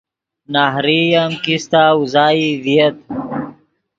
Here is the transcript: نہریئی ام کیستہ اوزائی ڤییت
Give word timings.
نہریئی 0.53 1.15
ام 1.21 1.31
کیستہ 1.43 1.81
اوزائی 1.95 2.47
ڤییت 2.63 2.97